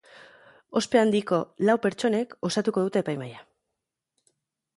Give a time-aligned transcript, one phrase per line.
[0.79, 1.39] Ospe handiko
[1.71, 3.45] lau pertsonek osatuko dute epaimahaia.